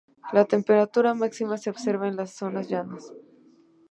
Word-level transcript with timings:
La 0.35 0.43
temperatura 0.53 1.13
máxima 1.13 1.59
se 1.59 1.69
observa 1.69 2.07
en 2.07 2.15
las 2.15 2.31
zonas 2.31 2.67
llanas. 2.71 3.13